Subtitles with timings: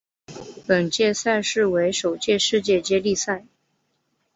[0.65, 3.45] 本届赛事为首届世界接力赛。